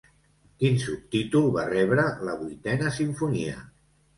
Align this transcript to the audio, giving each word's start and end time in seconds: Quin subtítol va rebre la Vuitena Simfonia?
Quin 0.61 0.77
subtítol 0.83 1.45
va 1.57 1.67
rebre 1.73 2.07
la 2.31 2.35
Vuitena 2.41 2.95
Simfonia? 2.99 3.63